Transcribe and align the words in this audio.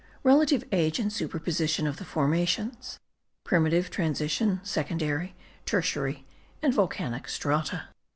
RELATIVE 0.23 0.63
AGE 0.71 0.97
AND 0.97 1.13
SUPERPOSITION 1.13 1.85
OF 1.85 1.97
THE 1.97 2.05
FORMATIONS. 2.05 2.97
PRIMITIVE, 3.43 3.91
TRANSITION, 3.91 4.59
SECONDARY, 4.63 5.35
TERTIARY, 5.67 6.25
AND 6.63 6.73
VOLCANIC 6.73 7.27
STRATA. 7.29 7.83